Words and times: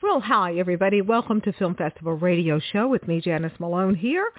Well, 0.00 0.20
hi, 0.20 0.54
everybody. 0.56 1.00
Welcome 1.00 1.40
to 1.40 1.52
Film 1.54 1.74
Festival 1.74 2.14
Radio 2.14 2.60
Show 2.72 2.86
with 2.86 3.08
me, 3.08 3.20
Janice 3.20 3.58
Malone 3.58 3.96
here. 3.96 4.30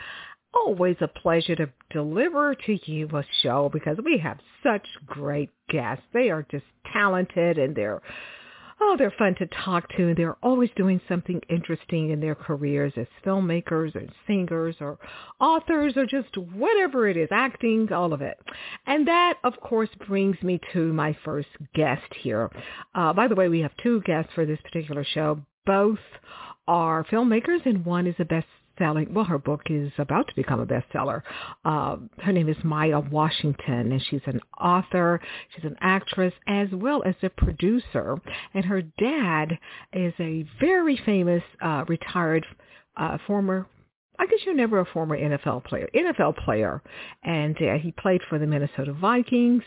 Always 0.53 0.95
a 1.01 1.09
pleasure 1.09 1.53
to 1.57 1.69
deliver 1.91 2.55
to 2.55 2.79
you 2.89 3.09
a 3.09 3.25
show 3.43 3.69
because 3.71 3.97
we 4.05 4.17
have 4.19 4.37
such 4.63 4.87
great 5.05 5.49
guests. 5.69 6.05
They 6.13 6.29
are 6.29 6.45
just 6.49 6.63
talented 6.93 7.57
and 7.57 7.75
they're 7.75 8.01
oh, 8.81 8.95
they're 8.97 9.13
fun 9.17 9.35
to 9.35 9.47
talk 9.47 9.89
to. 9.97 10.15
They're 10.15 10.37
always 10.41 10.69
doing 10.75 11.01
something 11.09 11.41
interesting 11.49 12.11
in 12.11 12.19
their 12.21 12.35
careers 12.35 12.93
as 12.95 13.07
filmmakers 13.25 13.95
or 13.95 14.03
singers 14.27 14.77
or 14.79 14.97
authors 15.39 15.97
or 15.97 16.05
just 16.05 16.37
whatever 16.37 17.07
it 17.07 17.17
is, 17.17 17.29
acting, 17.31 17.91
all 17.91 18.13
of 18.13 18.21
it. 18.21 18.37
And 18.85 19.07
that, 19.07 19.35
of 19.43 19.59
course, 19.59 19.89
brings 20.07 20.41
me 20.41 20.59
to 20.73 20.93
my 20.93 21.17
first 21.25 21.49
guest 21.75 22.13
here. 22.21 22.49
Uh, 22.95 23.13
by 23.13 23.27
the 23.27 23.35
way, 23.35 23.49
we 23.49 23.59
have 23.59 23.75
two 23.83 24.01
guests 24.01 24.31
for 24.33 24.45
this 24.45 24.59
particular 24.61 25.03
show. 25.03 25.41
Both 25.69 25.99
are 26.67 27.05
filmmakers 27.11 27.63
and 27.63 27.85
one 27.85 28.07
is 28.07 28.15
a 28.17 28.25
best 28.25 28.47
selling. 28.79 29.13
Well, 29.13 29.25
her 29.25 29.37
book 29.37 29.61
is 29.69 29.91
about 29.99 30.27
to 30.27 30.35
become 30.35 30.59
a 30.59 30.65
bestseller. 30.65 31.21
Uh, 31.63 31.97
her 32.23 32.33
name 32.33 32.49
is 32.49 32.57
Maya 32.63 32.99
Washington, 32.99 33.91
and 33.91 34.01
she's 34.09 34.23
an 34.25 34.41
author. 34.59 35.21
She's 35.53 35.65
an 35.65 35.75
actress 35.79 36.33
as 36.47 36.69
well 36.71 37.03
as 37.05 37.13
a 37.21 37.29
producer. 37.29 38.17
And 38.55 38.65
her 38.65 38.81
dad 38.81 39.59
is 39.93 40.15
a 40.19 40.43
very 40.59 40.99
famous 41.05 41.43
uh, 41.61 41.85
retired 41.87 42.47
uh, 42.97 43.19
former 43.27 43.67
I 44.17 44.25
guess 44.25 44.39
you're 44.45 44.53
never 44.55 44.79
a 44.79 44.85
former 44.85 45.17
NFL 45.17 45.63
player, 45.63 45.87
NFL 45.95 46.43
player, 46.43 46.81
and 47.23 47.55
uh, 47.55 47.75
he 47.81 47.93
played 47.93 48.19
for 48.27 48.37
the 48.37 48.45
Minnesota 48.45 48.91
Vikings, 48.91 49.63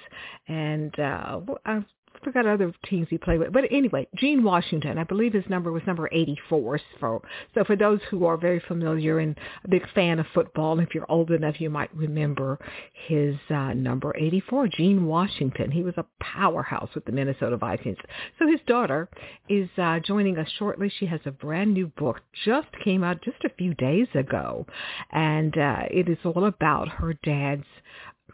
and 0.47 0.93
uh, 1.01 1.41
I 1.65 1.83
forgot 2.23 2.47
other 2.47 2.73
teams 2.85 3.09
he 3.11 3.19
played 3.19 3.39
with. 3.39 3.53
But 3.53 3.65
anyway, 3.71 4.07
Gene 4.17 4.43
Washington, 4.43 4.99
I 4.99 5.05
believe 5.05 5.33
his 5.33 5.49
number 5.49 5.73
was 5.73 5.83
number 5.87 6.09
84. 6.13 6.81
So, 7.01 7.23
so 7.55 7.65
for 7.65 7.77
those 7.77 8.01
who 8.11 8.25
are 8.27 8.37
very 8.37 8.61
familiar 8.61 9.19
and 9.19 9.39
a 9.65 9.69
big 9.69 9.89
fan 9.95 10.19
of 10.19 10.27
football, 10.35 10.79
if 10.81 10.95
you're 10.95 11.11
old 11.11 11.31
enough, 11.31 11.61
you 11.61 11.71
might 11.71 11.95
remember 11.95 12.59
his 13.07 13.37
uh, 13.51 13.73
number 13.73 14.15
84, 14.17 14.69
Gene 14.69 15.07
Washington. 15.07 15.71
He 15.71 15.83
was 15.83 15.95
a 15.97 16.07
powerhouse 16.21 16.91
with 16.95 17.05
the 17.05 17.13
Minnesota 17.13 17.57
Vikings. 17.57 17.99
So 18.39 18.47
his 18.47 18.61
daughter 18.67 19.09
is 19.49 19.69
uh, 19.79 20.01
joining 20.01 20.39
us 20.39 20.49
shortly. 20.59 20.93
She 20.99 21.07
has 21.07 21.21
a 21.25 21.31
brand 21.31 21.75
new 21.75 21.89
book, 21.89 22.21
just 22.45 22.69
came 22.85 23.05
out 23.05 23.23
just 23.23 23.45
a 23.45 23.55
few 23.57 23.75
days 23.75 24.09
ago, 24.15 24.67
and 25.11 25.57
uh, 25.57 25.83
it 25.91 26.09
is 26.09 26.19
all 26.25 26.45
about 26.45 26.89
her 26.89 27.15
dad's 27.25 27.67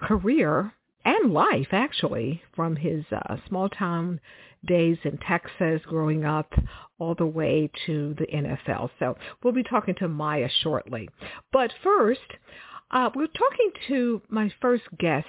career 0.03 0.73
and 1.09 1.33
life 1.33 1.69
actually 1.73 2.43
from 2.55 2.77
his 2.77 3.03
uh, 3.13 3.37
small 3.49 3.71
town 3.71 4.21
days 4.67 4.99
in 5.05 5.17
Texas 5.27 5.81
growing 5.87 6.27
up 6.27 6.53
all 6.99 7.15
the 7.15 7.25
way 7.25 7.71
to 7.87 8.15
the 8.19 8.27
NFL. 8.27 8.91
So 8.99 9.17
we'll 9.43 9.55
be 9.55 9.63
talking 9.63 9.95
to 10.01 10.09
Maya 10.09 10.49
shortly. 10.63 11.09
But 11.51 11.73
first, 11.83 12.21
uh, 12.91 13.09
we're 13.15 13.27
talking 13.29 13.71
to 13.89 14.21
my 14.29 14.53
first 14.61 14.85
guest. 14.99 15.29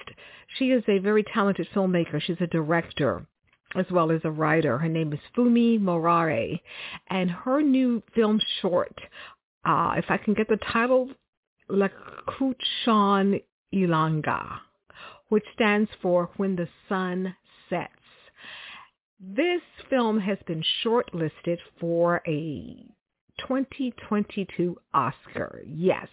She 0.58 0.66
is 0.66 0.84
a 0.86 0.98
very 0.98 1.24
talented 1.32 1.68
filmmaker. 1.74 2.20
She's 2.20 2.40
a 2.40 2.46
director 2.46 3.26
as 3.74 3.86
well 3.90 4.10
as 4.10 4.20
a 4.24 4.30
writer. 4.30 4.76
Her 4.76 4.88
name 4.88 5.14
is 5.14 5.20
Phumi 5.34 5.80
Morare. 5.80 6.60
And 7.08 7.30
her 7.30 7.62
new 7.62 8.02
film 8.14 8.38
short, 8.60 8.98
uh, 9.64 9.94
if 9.96 10.06
I 10.10 10.18
can 10.18 10.34
get 10.34 10.48
the 10.48 10.58
title, 10.72 11.08
Lakutshon' 11.70 13.42
Ilanga 13.72 14.60
which 15.30 15.44
stands 15.54 15.90
for 16.02 16.28
When 16.36 16.54
the 16.54 16.68
Sun 16.88 17.34
Sets. 17.68 17.92
This 19.18 19.62
film 19.88 20.20
has 20.20 20.38
been 20.46 20.62
shortlisted 20.84 21.58
for 21.80 22.22
a 22.26 22.86
2022 23.38 24.76
Oscar. 24.92 25.62
Yes. 25.66 26.08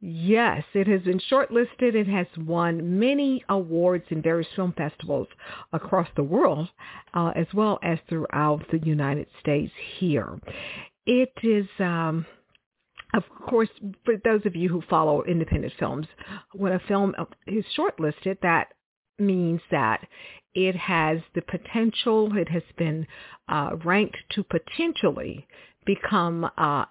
Yes, 0.00 0.62
it 0.74 0.86
has 0.86 1.02
been 1.02 1.20
shortlisted. 1.30 1.94
It 1.94 2.06
has 2.06 2.26
won 2.36 2.98
many 2.98 3.42
awards 3.48 4.04
in 4.10 4.20
various 4.22 4.48
film 4.54 4.72
festivals 4.76 5.28
across 5.72 6.08
the 6.16 6.22
world, 6.22 6.68
uh, 7.14 7.32
as 7.34 7.46
well 7.54 7.78
as 7.82 7.98
throughout 8.08 8.62
the 8.70 8.78
United 8.78 9.26
States 9.40 9.72
here. 9.98 10.38
It 11.06 11.32
is 11.42 11.66
um, 11.78 12.26
of 13.16 13.24
course, 13.48 13.70
for 14.04 14.14
those 14.24 14.42
of 14.44 14.54
you 14.54 14.68
who 14.68 14.82
follow 14.88 15.24
independent 15.24 15.72
films, 15.78 16.06
when 16.52 16.72
a 16.72 16.80
film 16.86 17.14
is 17.46 17.64
shortlisted, 17.76 18.38
that 18.42 18.68
means 19.18 19.60
that 19.70 20.06
it 20.54 20.76
has 20.76 21.18
the 21.34 21.42
potential, 21.42 22.36
it 22.36 22.48
has 22.48 22.62
been 22.76 23.06
uh, 23.48 23.70
ranked 23.84 24.16
to 24.32 24.44
potentially 24.44 25.46
become 25.86 26.48
uh, 26.58 26.84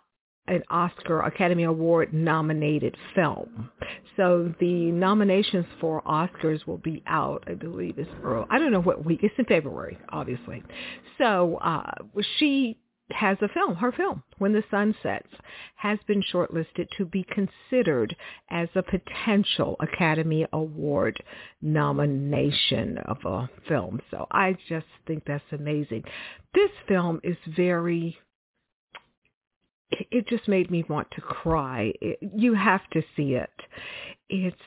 an 0.47 0.63
Oscar 0.69 1.21
Academy 1.21 1.63
Award 1.63 2.13
nominated 2.13 2.95
film. 3.13 3.69
So 4.15 4.53
the 4.59 4.91
nominations 4.91 5.65
for 5.81 6.01
Oscars 6.03 6.65
will 6.65 6.77
be 6.77 7.03
out, 7.07 7.43
I 7.47 7.53
believe, 7.53 7.99
is 7.99 8.07
early. 8.23 8.45
I 8.49 8.59
don't 8.59 8.71
know 8.71 8.81
what 8.81 9.05
week. 9.05 9.19
It's 9.23 9.33
in 9.37 9.45
February, 9.45 9.97
obviously. 10.09 10.63
So 11.17 11.57
uh, 11.57 11.91
she 12.37 12.77
has 13.11 13.37
a 13.41 13.47
film, 13.49 13.75
her 13.75 13.91
film, 13.91 14.23
When 14.39 14.53
the 14.53 14.63
Sun 14.71 14.95
Sets, 15.03 15.29
has 15.75 15.99
been 16.07 16.23
shortlisted 16.33 16.87
to 16.97 17.05
be 17.05 17.23
considered 17.23 18.15
as 18.49 18.67
a 18.75 18.81
potential 18.81 19.75
Academy 19.79 20.45
Award 20.51 21.21
nomination 21.61 22.97
of 22.99 23.17
a 23.25 23.49
film. 23.67 24.01
So 24.09 24.25
I 24.31 24.57
just 24.67 24.87
think 25.05 25.23
that's 25.25 25.43
amazing. 25.51 26.03
This 26.53 26.71
film 26.87 27.19
is 27.23 27.37
very, 27.55 28.17
it 29.91 30.27
just 30.27 30.47
made 30.47 30.71
me 30.71 30.83
want 30.89 31.07
to 31.11 31.21
cry. 31.21 31.93
It, 32.01 32.19
you 32.35 32.55
have 32.55 32.89
to 32.93 33.03
see 33.15 33.35
it. 33.35 33.53
It's 34.29 34.57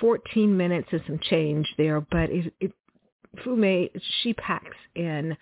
14 0.00 0.54
minutes 0.56 0.88
and 0.92 1.02
some 1.06 1.20
change 1.22 1.66
there, 1.78 2.00
but 2.00 2.30
it, 2.30 2.52
it 2.60 2.72
Phumi, 3.38 3.90
she 4.22 4.34
packs 4.34 4.76
in 4.94 5.36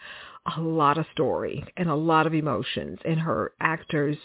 a 0.57 0.61
lot 0.61 0.99
of 0.99 1.07
story 1.13 1.65
and 1.77 1.89
a 1.89 1.95
lot 1.95 2.27
of 2.27 2.35
emotions, 2.35 2.99
and 3.05 3.21
her 3.21 3.53
actors 3.61 4.17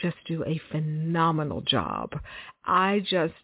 just 0.00 0.16
do 0.26 0.44
a 0.44 0.60
phenomenal 0.70 1.60
job. 1.60 2.12
I 2.64 3.00
just 3.00 3.34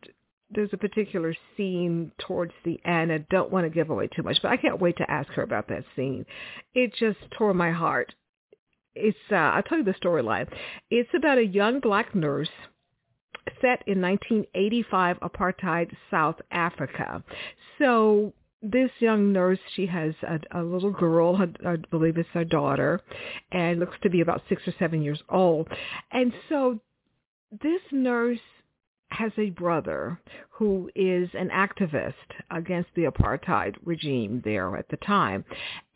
there's 0.51 0.71
a 0.73 0.79
particular 0.79 1.35
scene 1.57 2.13
towards 2.19 2.53
the 2.65 2.79
end. 2.85 3.13
I 3.13 3.19
don't 3.31 3.51
want 3.51 3.67
to 3.67 3.71
give 3.71 3.91
away 3.91 4.09
too 4.09 4.23
much, 4.23 4.39
but 4.43 4.53
I 4.53 4.57
can't 4.57 4.81
wait 4.81 4.97
to 4.99 5.11
ask 5.11 5.29
her 5.33 5.43
about 5.43 5.69
that 5.69 5.85
scene. 5.97 6.25
It 6.75 6.95
just 6.99 7.19
tore 7.37 7.53
my 7.53 7.73
heart. 7.73 8.15
It's 8.95 9.19
uh, 9.31 9.35
I'll 9.35 9.63
tell 9.63 9.79
you 9.79 9.85
the 9.85 9.95
storyline. 9.95 10.49
It's 10.91 11.11
about 11.15 11.39
a 11.39 11.47
young 11.47 11.81
black 11.81 12.15
nurse 12.15 12.49
set 13.61 13.83
in 13.87 14.01
1985 14.01 15.19
apartheid 15.21 15.91
South 16.11 16.37
Africa. 16.51 17.23
So 17.79 18.33
this 18.63 18.91
young 18.99 19.33
nurse, 19.33 19.59
she 19.75 19.87
has 19.87 20.15
a, 20.23 20.61
a 20.61 20.63
little 20.63 20.91
girl, 20.91 21.37
I 21.65 21.77
believe 21.91 22.17
it's 22.17 22.29
her 22.33 22.45
daughter, 22.45 23.01
and 23.53 23.81
looks 23.81 23.97
to 24.03 24.11
be 24.11 24.21
about 24.21 24.43
six 24.49 24.63
or 24.67 24.75
seven 24.79 25.03
years 25.03 25.23
old. 25.29 25.69
And 26.11 26.33
so 26.49 26.81
this 27.63 27.81
nurse 27.93 28.41
has 29.11 29.33
a 29.39 29.51
brother 29.51 30.21
who 30.51 30.91
is 30.95 31.29
an 31.35 31.49
activist 31.51 32.15
against 32.51 32.91
the 32.97 33.05
apartheid 33.05 33.77
regime 33.85 34.43
there 34.45 34.77
at 34.77 34.89
the 34.89 34.97
time. 34.99 35.45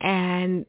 And 0.00 0.64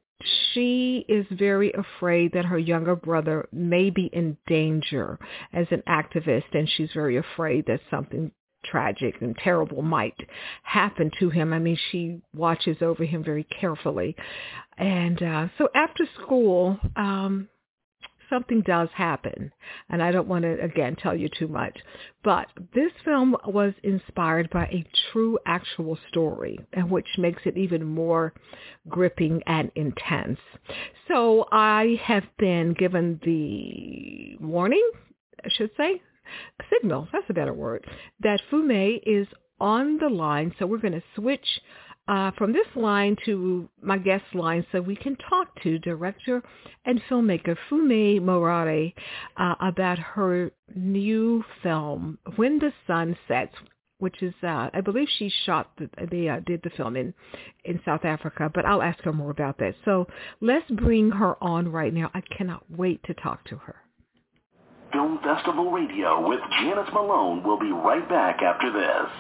she 0.54 1.06
is 1.08 1.26
very 1.32 1.72
afraid 1.74 2.34
that 2.34 2.46
her 2.46 2.60
younger 2.60 2.96
brother 2.96 3.48
may 3.52 3.90
be 3.90 4.10
in 4.14 4.38
danger 4.48 5.20
as 5.54 5.68
an 5.72 5.84
activist 5.88 6.54
and 6.54 6.70
she's 6.70 6.90
very 6.94 7.18
afraid 7.18 7.66
that 7.68 7.80
something 7.90 8.32
tragic 8.63 9.16
and 9.22 9.36
terrible 9.38 9.81
might 9.81 10.18
happen 10.63 11.12
to 11.19 11.30
him. 11.30 11.54
I 11.54 11.60
mean, 11.60 11.78
she 11.92 12.22
watches 12.34 12.78
over 12.81 13.04
him 13.04 13.24
very 13.24 13.44
carefully. 13.44 14.16
And 14.78 15.22
uh, 15.22 15.48
so 15.58 15.69
after 15.75 16.06
school, 16.24 16.78
um, 16.96 17.48
something 18.31 18.62
does 18.62 18.90
happen, 18.96 19.52
and 19.90 20.02
I 20.02 20.12
don't 20.12 20.28
want 20.28 20.44
to 20.44 20.60
again 20.63 20.96
tell 20.96 21.16
you 21.16 21.30
too 21.38 21.48
much, 21.48 21.78
but 22.24 22.48
this 22.74 22.92
film 23.04 23.36
was 23.46 23.74
inspired 23.84 24.50
by 24.50 24.66
a 24.66 24.88
true 25.12 25.38
actual 25.46 26.00
story, 26.10 26.58
and 26.74 26.90
which 26.90 27.08
makes 27.18 27.42
it 27.46 27.58
even 27.58 27.84
more 27.84 28.34
gripping 28.90 29.44
and 29.46 29.69
intense. 29.75 30.40
So 31.08 31.46
I 31.52 32.00
have 32.04 32.24
been 32.40 32.74
given 32.74 33.19
the 33.24 34.38
warning, 34.44 34.90
I 35.44 35.50
should 35.50 35.72
say, 35.78 36.02
signal, 36.72 37.08
that's 37.12 37.30
a 37.30 37.34
better 37.34 37.54
word, 37.54 37.86
that 38.22 38.42
Phumi 38.52 39.02
is 39.06 39.28
on 39.60 39.98
the 40.00 40.10
line. 40.10 40.54
So 40.58 40.66
we're 40.66 40.80
going 40.80 40.94
to 40.94 41.04
switch 41.16 41.46
uh, 42.08 42.32
from 42.38 42.52
this 42.52 42.68
line 42.76 43.16
to 43.26 43.70
my 43.82 43.98
guest 43.98 44.26
line 44.34 44.66
so 44.72 44.82
we 44.82 44.96
can 44.96 45.16
talk 45.30 45.48
to 45.64 45.80
director 45.80 46.42
and 46.86 47.02
filmmaker 47.10 47.56
Phumi 47.70 48.20
Morare 48.20 48.94
uh, 49.38 49.56
about 49.62 50.00
her 50.00 50.52
new 50.76 51.44
film, 51.62 52.18
When 52.36 52.60
the 52.60 52.74
Sun 52.88 53.16
Sets, 53.28 53.54
which 54.00 54.24
is, 54.24 54.34
uh, 54.42 54.70
I 54.74 54.82
believe 54.84 55.08
she 55.20 55.32
shot, 55.46 55.72
the, 55.78 55.90
they 56.10 56.28
uh, 56.28 56.40
did 56.46 56.62
the 56.64 56.72
film 56.72 56.96
in, 56.96 57.14
in 57.66 57.80
South 57.86 58.04
Africa, 58.04 58.50
but 58.54 58.66
I'll 58.66 58.82
ask 58.82 59.00
her 59.04 59.14
more 59.14 59.30
about 59.30 59.60
that. 59.60 59.76
So 59.86 60.08
let's 60.42 60.70
bring 60.72 61.12
her 61.12 61.42
on 61.42 61.72
right 61.72 61.94
now. 61.94 62.10
I 62.16 62.22
cannot 62.36 62.64
wait 62.70 63.04
to 63.04 63.14
talk 63.14 63.46
to 63.46 63.58
her. 63.58 63.76
Film 64.92 65.20
Festival 65.24 65.72
Radio 65.72 66.28
with 66.28 66.40
Janice 66.60 66.90
Malone 66.94 67.44
will 67.44 67.60
be 67.60 67.72
right 67.72 68.08
back 68.10 68.42
after 68.42 68.72
this. 68.72 69.12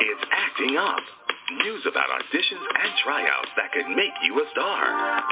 It's 0.00 0.24
acting 0.30 0.76
up. 0.76 1.02
News 1.64 1.82
about 1.86 2.06
auditions 2.08 2.66
and 2.82 2.92
tryouts 3.04 3.50
that 3.56 3.72
could 3.72 3.88
make 3.96 4.12
you 4.22 4.34
a 4.38 4.44
star. 4.52 5.22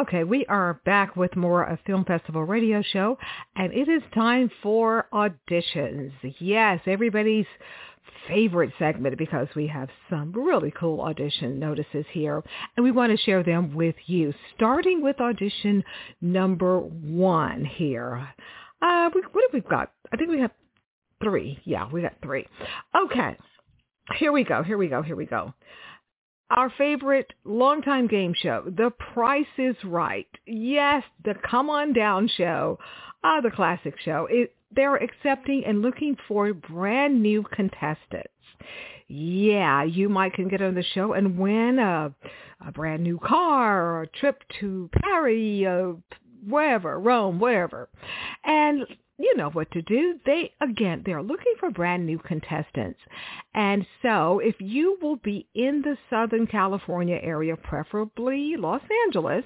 Okay, 0.00 0.24
we 0.24 0.44
are 0.46 0.78
back 0.84 1.16
with 1.16 1.34
more 1.36 1.64
of 1.64 1.78
Film 1.86 2.04
Festival 2.04 2.44
Radio 2.44 2.82
Show, 2.82 3.16
and 3.54 3.72
it 3.72 3.88
is 3.88 4.02
time 4.14 4.50
for 4.62 5.06
auditions. 5.10 6.12
Yes, 6.38 6.80
everybody's 6.86 7.46
favorite 8.28 8.72
segment 8.78 9.16
because 9.16 9.48
we 9.56 9.66
have 9.68 9.88
some 10.10 10.32
really 10.32 10.70
cool 10.78 11.00
audition 11.00 11.58
notices 11.58 12.04
here, 12.10 12.42
and 12.76 12.84
we 12.84 12.90
want 12.90 13.10
to 13.10 13.24
share 13.24 13.42
them 13.42 13.74
with 13.74 13.94
you. 14.04 14.34
Starting 14.54 15.02
with 15.02 15.18
audition 15.18 15.82
number 16.20 16.78
one 16.78 17.64
here. 17.64 18.28
Uh, 18.82 19.08
what 19.32 19.44
have 19.44 19.54
we 19.54 19.60
got? 19.60 19.92
I 20.12 20.18
think 20.18 20.28
we 20.28 20.40
have 20.40 20.52
three. 21.22 21.58
Yeah, 21.64 21.88
we 21.90 22.02
got 22.02 22.16
three. 22.22 22.46
Okay, 22.94 23.38
here 24.18 24.32
we 24.32 24.44
go. 24.44 24.62
Here 24.62 24.76
we 24.76 24.88
go. 24.88 25.00
Here 25.00 25.16
we 25.16 25.24
go 25.24 25.54
our 26.50 26.70
favorite 26.78 27.32
longtime 27.44 28.06
game 28.06 28.34
show, 28.34 28.62
The 28.64 28.90
Price 28.90 29.46
is 29.58 29.76
Right. 29.84 30.28
Yes, 30.46 31.02
the 31.24 31.34
Come 31.48 31.70
On 31.70 31.92
Down 31.92 32.28
show, 32.36 32.78
uh, 33.24 33.40
the 33.40 33.50
classic 33.50 33.94
show. 34.04 34.28
It, 34.30 34.54
they're 34.70 34.96
accepting 34.96 35.64
and 35.66 35.82
looking 35.82 36.16
for 36.28 36.52
brand 36.52 37.22
new 37.22 37.42
contestants. 37.42 38.28
Yeah, 39.08 39.84
you 39.84 40.08
might 40.08 40.34
can 40.34 40.48
get 40.48 40.62
on 40.62 40.74
the 40.74 40.82
show 40.82 41.12
and 41.12 41.38
win 41.38 41.78
a, 41.78 42.12
a 42.66 42.72
brand 42.72 43.02
new 43.02 43.18
car 43.18 43.82
or 43.82 44.02
a 44.02 44.08
trip 44.08 44.42
to 44.60 44.90
Paris, 45.00 45.64
uh, 45.66 45.92
wherever, 46.48 46.98
Rome, 46.98 47.38
wherever. 47.38 47.88
And 48.44 48.86
you 49.18 49.36
know 49.36 49.50
what 49.50 49.70
to 49.72 49.82
do. 49.82 50.18
They, 50.26 50.52
again, 50.60 51.02
they're 51.04 51.22
looking 51.22 51.54
for 51.58 51.70
brand 51.70 52.06
new 52.06 52.18
contestants. 52.18 53.00
And 53.54 53.86
so 54.02 54.40
if 54.40 54.56
you 54.58 54.98
will 55.00 55.16
be 55.16 55.46
in 55.54 55.82
the 55.82 55.96
Southern 56.10 56.46
California 56.46 57.18
area, 57.22 57.56
preferably 57.56 58.56
Los 58.58 58.82
Angeles, 59.06 59.44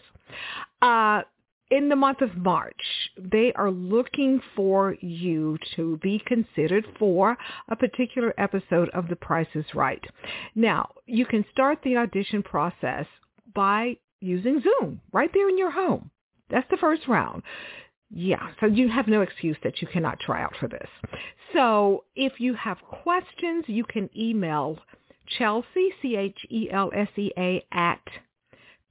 uh, 0.82 1.22
in 1.70 1.88
the 1.88 1.96
month 1.96 2.20
of 2.20 2.36
March, 2.36 2.82
they 3.16 3.52
are 3.54 3.70
looking 3.70 4.40
for 4.56 4.96
you 5.00 5.56
to 5.76 5.98
be 5.98 6.20
considered 6.26 6.84
for 6.98 7.38
a 7.68 7.76
particular 7.76 8.34
episode 8.38 8.88
of 8.90 9.08
The 9.08 9.14
Price 9.14 9.46
is 9.54 9.64
Right. 9.72 10.04
Now, 10.56 10.90
you 11.06 11.24
can 11.24 11.44
start 11.52 11.78
the 11.84 11.96
audition 11.96 12.42
process 12.42 13.06
by 13.54 13.98
using 14.20 14.60
Zoom 14.60 15.00
right 15.12 15.30
there 15.32 15.48
in 15.48 15.58
your 15.58 15.70
home. 15.70 16.10
That's 16.50 16.68
the 16.70 16.76
first 16.76 17.06
round. 17.06 17.44
Yeah, 18.12 18.48
so 18.58 18.66
you 18.66 18.88
have 18.88 19.06
no 19.06 19.20
excuse 19.22 19.56
that 19.62 19.80
you 19.80 19.86
cannot 19.86 20.18
try 20.18 20.42
out 20.42 20.56
for 20.58 20.66
this. 20.68 20.88
So 21.52 22.04
if 22.16 22.40
you 22.40 22.54
have 22.54 22.78
questions, 22.82 23.66
you 23.68 23.84
can 23.84 24.10
email 24.16 24.78
Chelsea, 25.38 25.92
C-H-E-L-S-E-A, 26.02 27.64
at 27.70 28.00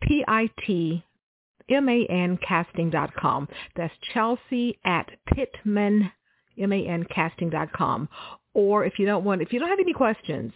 P-I-T-M-A-N 0.02 1.04
casting.com. 2.48 3.48
That's 3.76 3.94
Chelsea 4.14 4.80
at 4.86 5.12
Pitman, 5.28 6.12
M-A-N 6.58 7.06
casting.com. 7.14 8.08
Or 8.54 8.86
if 8.86 8.98
you 9.00 9.06
don't 9.06 9.26
want, 9.26 9.42
if 9.42 9.52
you 9.52 9.60
don't 9.60 9.68
have 9.70 9.80
any 9.80 9.92
questions, 9.94 10.54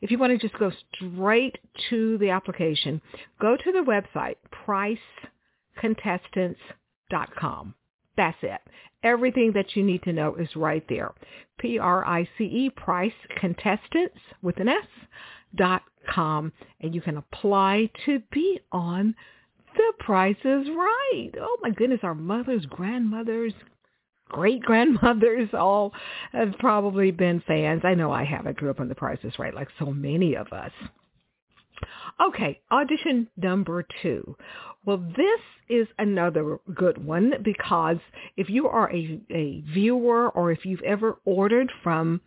if 0.00 0.10
you 0.10 0.16
want 0.18 0.32
to 0.32 0.38
just 0.38 0.58
go 0.58 0.72
straight 0.94 1.58
to 1.90 2.16
the 2.18 2.30
application, 2.30 3.02
go 3.40 3.58
to 3.58 3.72
the 3.72 3.84
website, 3.84 4.36
pricecontestants.com. 5.82 7.74
That's 8.16 8.38
it. 8.42 8.60
Everything 9.02 9.52
that 9.54 9.76
you 9.76 9.82
need 9.82 10.02
to 10.04 10.12
know 10.12 10.34
is 10.34 10.56
right 10.56 10.84
there. 10.88 11.12
P-R-I-C-E, 11.58 12.70
price 12.70 13.12
contestants 13.38 14.18
with 14.42 14.58
an 14.58 14.68
S 14.68 14.86
dot 15.54 15.82
com. 16.08 16.52
And 16.80 16.94
you 16.94 17.00
can 17.00 17.16
apply 17.16 17.90
to 18.06 18.20
be 18.32 18.60
on 18.72 19.14
The 19.74 19.92
Price 20.00 20.36
is 20.44 20.66
Right. 20.68 21.30
Oh 21.40 21.58
my 21.62 21.70
goodness, 21.70 22.00
our 22.02 22.14
mothers, 22.14 22.66
grandmothers, 22.66 23.52
great 24.28 24.62
grandmothers 24.62 25.50
all 25.52 25.92
have 26.32 26.54
probably 26.58 27.10
been 27.10 27.42
fans. 27.46 27.82
I 27.84 27.94
know 27.94 28.10
I 28.10 28.24
have. 28.24 28.46
I 28.46 28.52
grew 28.52 28.70
up 28.70 28.80
on 28.80 28.88
The 28.88 28.94
Price 28.94 29.20
is 29.22 29.38
Right 29.38 29.54
like 29.54 29.68
so 29.78 29.86
many 29.86 30.34
of 30.36 30.52
us. 30.52 30.72
Okay, 32.20 32.60
audition 32.70 33.28
number 33.36 33.86
two. 34.02 34.36
Well, 34.84 34.98
this 34.98 35.40
is 35.68 35.88
another 35.98 36.58
good 36.74 37.04
one 37.04 37.34
because 37.42 37.98
if 38.36 38.48
you 38.48 38.68
are 38.68 38.90
a, 38.92 39.20
a 39.30 39.60
viewer 39.72 40.30
or 40.30 40.52
if 40.52 40.64
you've 40.64 40.82
ever 40.82 41.18
ordered 41.24 41.70
from 41.82 42.20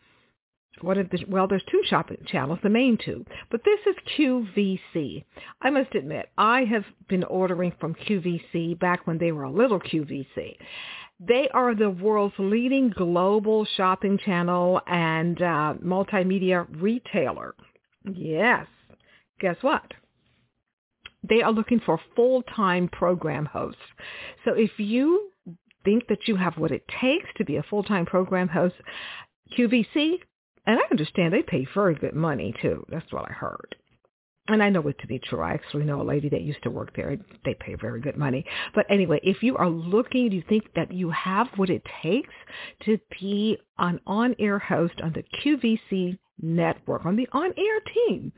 what 0.82 0.98
are 0.98 1.04
the, 1.04 1.26
well, 1.28 1.48
there's 1.48 1.64
two 1.70 1.82
shopping 1.86 2.24
channels, 2.28 2.60
the 2.64 2.70
main 2.70 2.98
two, 3.04 3.26
but 3.50 3.62
this 3.66 3.80
is 3.86 3.96
QVC. 4.18 5.24
I 5.62 5.70
must 5.70 5.96
admit, 5.96 6.30
I 6.38 6.64
have 6.66 6.86
been 7.08 7.24
ordering 7.26 7.74
from 7.80 7.96
QVC 7.96 8.80
back 8.80 9.06
when 9.06 9.18
they 9.18 9.32
were 9.32 9.44
a 9.44 9.52
little 9.52 9.80
QVC. 9.80 10.56
They 11.20 11.50
are 11.54 11.76
the 11.76 11.90
world's 11.90 12.36
leading 12.38 12.90
global 12.90 13.66
shopping 13.76 14.18
channel 14.24 14.80
and 14.88 15.42
uh, 15.42 15.74
multimedia 15.84 16.66
retailer. 16.82 17.56
Yes. 18.06 18.68
Guess 19.40 19.58
what? 19.62 19.84
they 21.28 21.42
are 21.42 21.52
looking 21.52 21.80
for 21.86 22.00
full-time 22.16 22.88
program 22.90 23.46
hosts. 23.46 23.82
So 24.46 24.54
if 24.54 24.72
you 24.78 25.32
think 25.84 26.08
that 26.08 26.28
you 26.28 26.36
have 26.36 26.58
what 26.58 26.72
it 26.72 26.84
takes 27.02 27.28
to 27.38 27.46
be 27.46 27.58
a 27.58 27.64
full-time 27.64 28.06
program 28.06 28.48
host, 28.48 28.76
QVC, 29.58 30.16
and 30.66 30.80
I 30.80 30.84
understand 30.92 31.34
they 31.34 31.42
pay 31.42 31.68
very 31.74 31.96
good 31.96 32.16
money 32.16 32.54
too. 32.62 32.86
That's 32.90 33.12
what 33.12 33.30
I 33.30 33.34
heard. 33.34 33.76
And 34.48 34.64
I 34.64 34.70
know 34.70 34.88
it 34.88 34.98
to 35.00 35.08
be 35.08 35.20
true. 35.20 35.42
I 35.42 35.54
actually 35.54 35.86
know 35.86 36.02
a 36.02 36.04
lady 36.04 36.28
that 36.30 36.42
used 36.42 36.64
to 36.64 36.72
work 36.72 36.96
there. 36.96 37.18
They 37.46 37.56
pay 37.60 37.76
very 37.76 38.02
good 38.02 38.18
money. 38.18 38.46
But 38.74 38.88
anyway, 38.90 39.20
if 39.22 39.44
you 39.44 39.56
are 39.58 39.70
looking, 39.70 40.30
do 40.30 40.36
you 40.36 40.44
think 40.50 40.66
that 40.76 40.92
you 40.92 41.12
have 41.12 41.48
what 41.56 41.70
it 41.70 41.84
takes 42.02 42.34
to 42.86 43.00
be 43.20 43.58
an 43.78 44.00
on-air 44.08 44.58
host 44.58 44.96
on 45.04 45.14
the 45.14 45.24
QVC 45.40 46.18
network, 46.42 47.06
on 47.06 47.16
the 47.16 47.30
on-air 47.32 47.80
team, 47.94 48.32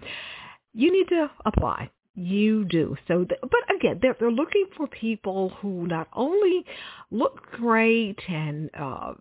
you 0.73 0.91
need 0.91 1.09
to 1.09 1.29
apply 1.45 1.89
you 2.15 2.65
do. 2.65 2.95
So, 3.07 3.23
th- 3.23 3.39
but 3.41 3.75
again, 3.75 3.99
they're, 4.01 4.15
they're 4.19 4.31
looking 4.31 4.65
for 4.75 4.87
people 4.87 5.49
who 5.61 5.87
not 5.87 6.07
only 6.13 6.65
look 7.09 7.41
great 7.51 8.19
and 8.27 8.69
uh, 8.77 9.13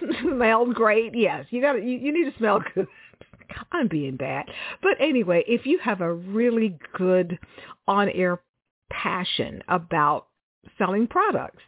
smell 0.22 0.66
great. 0.72 1.12
Yes, 1.14 1.46
you 1.50 1.60
got 1.60 1.82
you, 1.82 1.98
you 1.98 2.12
need 2.12 2.30
to 2.30 2.38
smell 2.38 2.62
good. 2.74 2.86
I'm 3.72 3.88
being 3.88 4.16
bad, 4.16 4.46
but 4.82 4.92
anyway, 5.00 5.44
if 5.46 5.66
you 5.66 5.78
have 5.78 6.00
a 6.00 6.12
really 6.12 6.78
good 6.96 7.38
on-air 7.86 8.40
passion 8.90 9.62
about 9.68 10.26
selling 10.78 11.06
products 11.06 11.62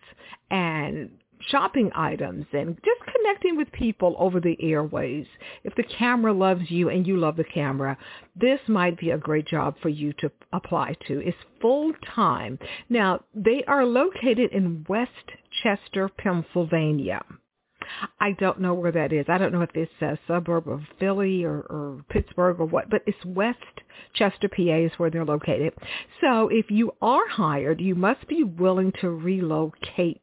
and 0.50 1.10
shopping 1.50 1.90
items 1.94 2.46
and 2.52 2.76
just 2.84 3.00
connecting 3.16 3.56
with 3.56 3.70
people 3.72 4.16
over 4.18 4.40
the 4.40 4.56
airways. 4.60 5.26
If 5.64 5.74
the 5.74 5.84
camera 5.84 6.32
loves 6.32 6.70
you 6.70 6.88
and 6.88 7.06
you 7.06 7.16
love 7.16 7.36
the 7.36 7.44
camera, 7.44 7.96
this 8.36 8.60
might 8.68 8.98
be 8.98 9.10
a 9.10 9.18
great 9.18 9.46
job 9.46 9.76
for 9.80 9.88
you 9.88 10.12
to 10.14 10.30
apply 10.52 10.96
to. 11.06 11.20
It's 11.20 11.36
full 11.60 11.92
time. 12.14 12.58
Now, 12.88 13.20
they 13.34 13.64
are 13.66 13.84
located 13.84 14.52
in 14.52 14.84
West 14.88 15.10
Chester, 15.62 16.08
Pennsylvania. 16.08 17.22
I 18.20 18.32
don't 18.32 18.60
know 18.60 18.74
where 18.74 18.92
that 18.92 19.12
is. 19.12 19.26
I 19.28 19.38
don't 19.38 19.52
know 19.52 19.62
if 19.62 19.70
it's 19.74 19.92
a 20.00 20.18
suburb 20.26 20.68
of 20.68 20.82
Philly 20.98 21.44
or, 21.44 21.60
or 21.60 22.04
Pittsburgh 22.08 22.60
or 22.60 22.66
what, 22.66 22.90
but 22.90 23.02
it's 23.06 23.24
West 23.24 23.58
Chester, 24.14 24.48
PA 24.48 24.62
is 24.62 24.92
where 24.96 25.10
they're 25.10 25.24
located. 25.24 25.74
So 26.20 26.48
if 26.48 26.70
you 26.70 26.92
are 27.02 27.28
hired, 27.28 27.80
you 27.80 27.94
must 27.94 28.26
be 28.28 28.42
willing 28.42 28.92
to 29.00 29.10
relocate 29.10 30.22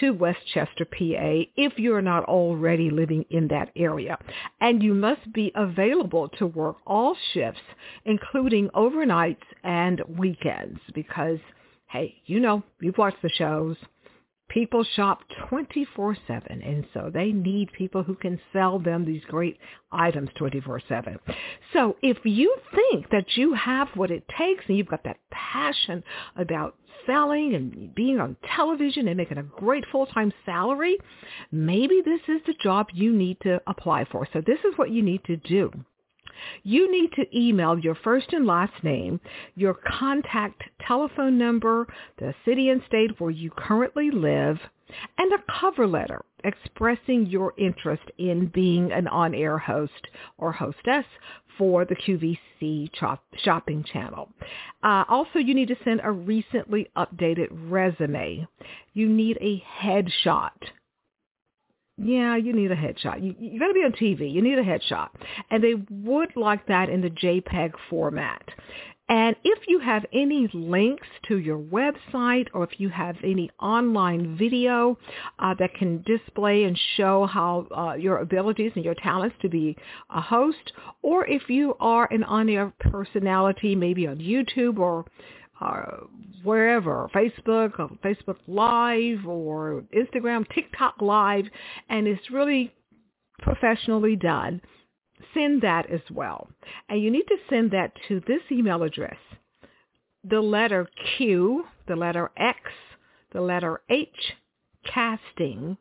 to 0.00 0.10
West 0.10 0.40
Chester, 0.52 0.84
PA 0.84 1.44
if 1.56 1.78
you're 1.78 2.02
not 2.02 2.24
already 2.24 2.90
living 2.90 3.24
in 3.30 3.48
that 3.48 3.70
area. 3.76 4.18
And 4.60 4.82
you 4.82 4.94
must 4.94 5.32
be 5.32 5.52
available 5.54 6.28
to 6.38 6.46
work 6.46 6.76
all 6.86 7.16
shifts, 7.32 7.60
including 8.04 8.68
overnights 8.70 9.44
and 9.64 10.02
weekends 10.08 10.80
because, 10.94 11.38
hey, 11.88 12.16
you 12.26 12.40
know, 12.40 12.62
you've 12.80 12.98
watched 12.98 13.22
the 13.22 13.30
shows 13.30 13.76
people 14.48 14.84
shop 14.94 15.20
24-7 15.50 16.16
and 16.28 16.86
so 16.94 17.10
they 17.12 17.32
need 17.32 17.72
people 17.72 18.02
who 18.02 18.14
can 18.14 18.40
sell 18.52 18.78
them 18.78 19.04
these 19.04 19.22
great 19.28 19.58
items 19.92 20.30
24-7 20.40 21.18
so 21.72 21.96
if 22.02 22.18
you 22.24 22.56
think 22.74 23.10
that 23.10 23.36
you 23.36 23.54
have 23.54 23.88
what 23.94 24.10
it 24.10 24.24
takes 24.38 24.64
and 24.68 24.76
you've 24.76 24.88
got 24.88 25.04
that 25.04 25.18
passion 25.30 26.02
about 26.36 26.76
selling 27.06 27.54
and 27.54 27.94
being 27.94 28.18
on 28.18 28.36
television 28.56 29.08
and 29.08 29.16
making 29.16 29.38
a 29.38 29.42
great 29.42 29.84
full-time 29.92 30.32
salary 30.44 30.96
maybe 31.52 32.02
this 32.04 32.20
is 32.28 32.40
the 32.46 32.54
job 32.62 32.88
you 32.92 33.12
need 33.12 33.38
to 33.42 33.60
apply 33.66 34.04
for. 34.10 34.26
So 34.32 34.40
this 34.44 34.58
is 34.60 34.76
what 34.76 34.90
you 34.90 35.02
need 35.02 35.24
to 35.24 35.36
do 35.36 35.70
you 36.62 36.90
need 36.90 37.12
to 37.12 37.38
email 37.38 37.78
your 37.78 37.94
first 37.94 38.32
and 38.32 38.46
last 38.46 38.72
name, 38.82 39.20
your 39.54 39.74
contact 39.74 40.62
telephone 40.86 41.38
number, 41.38 41.86
the 42.18 42.34
city 42.44 42.70
and 42.70 42.82
state 42.86 43.20
where 43.20 43.30
you 43.30 43.50
currently 43.50 44.10
live, 44.10 44.58
and 45.18 45.32
a 45.32 45.60
cover 45.60 45.86
letter 45.86 46.24
expressing 46.44 47.26
your 47.26 47.52
interest 47.58 48.04
in 48.18 48.46
being 48.54 48.92
an 48.92 49.08
on-air 49.08 49.58
host 49.58 50.06
or 50.38 50.52
hostess 50.52 51.04
for 51.58 51.84
the 51.84 51.96
QVC 51.96 52.90
shopping 53.42 53.84
channel. 53.92 54.28
Uh, 54.82 55.04
also, 55.08 55.38
you 55.38 55.54
need 55.54 55.68
to 55.68 55.76
send 55.84 56.00
a 56.04 56.10
recently 56.10 56.88
updated 56.96 57.48
resume. 57.50 58.46
You 58.94 59.08
need 59.08 59.38
a 59.40 59.62
headshot 59.82 60.50
yeah, 61.98 62.36
you 62.36 62.52
need 62.52 62.70
a 62.70 62.76
headshot. 62.76 63.22
You, 63.22 63.34
you 63.38 63.58
got 63.58 63.68
to 63.68 63.74
be 63.74 63.80
on 63.80 63.92
TV. 63.92 64.30
You 64.30 64.42
need 64.42 64.58
a 64.58 64.64
headshot. 64.64 65.08
And 65.50 65.62
they 65.64 65.74
would 65.90 66.36
like 66.36 66.66
that 66.66 66.90
in 66.90 67.00
the 67.00 67.10
JPEG 67.10 67.72
format. 67.88 68.42
And 69.08 69.36
if 69.44 69.60
you 69.68 69.78
have 69.78 70.04
any 70.12 70.48
links 70.52 71.06
to 71.28 71.38
your 71.38 71.58
website 71.58 72.48
or 72.52 72.64
if 72.64 72.80
you 72.80 72.88
have 72.88 73.16
any 73.22 73.50
online 73.60 74.36
video 74.36 74.98
uh, 75.38 75.54
that 75.60 75.74
can 75.74 76.02
display 76.02 76.64
and 76.64 76.78
show 76.96 77.24
how 77.24 77.68
uh, 77.76 77.94
your 77.94 78.18
abilities 78.18 78.72
and 78.74 78.84
your 78.84 78.96
talents 78.96 79.36
to 79.42 79.48
be 79.48 79.76
a 80.10 80.20
host, 80.20 80.72
or 81.02 81.24
if 81.26 81.48
you 81.48 81.76
are 81.78 82.12
an 82.12 82.24
on-air 82.24 82.72
personality, 82.80 83.76
maybe 83.76 84.08
on 84.08 84.16
YouTube 84.16 84.78
or 84.78 85.04
uh, 85.60 85.84
wherever, 86.42 87.08
Facebook, 87.14 87.78
or 87.78 87.90
Facebook 88.04 88.36
Live 88.46 89.26
or 89.26 89.84
Instagram, 89.96 90.46
TikTok 90.54 91.00
Live, 91.00 91.46
and 91.88 92.06
it's 92.06 92.30
really 92.30 92.72
professionally 93.40 94.16
done, 94.16 94.60
send 95.34 95.62
that 95.62 95.90
as 95.90 96.00
well. 96.10 96.48
And 96.88 97.02
you 97.02 97.10
need 97.10 97.26
to 97.28 97.36
send 97.48 97.70
that 97.72 97.92
to 98.08 98.20
this 98.26 98.40
email 98.50 98.82
address. 98.82 99.16
The 100.24 100.40
letter 100.40 100.88
Q, 101.16 101.64
the 101.86 101.96
letter 101.96 102.30
X, 102.36 102.58
the 103.32 103.40
letter 103.40 103.80
H, 103.88 104.34
casting 104.84 105.76